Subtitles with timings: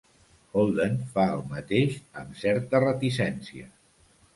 [0.61, 3.75] Holden fa el mateix amb certa reticència.